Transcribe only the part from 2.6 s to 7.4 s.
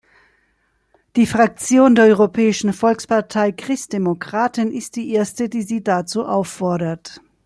Volkspartei Christdemokraten ist die erste, die sie dazu auffordert.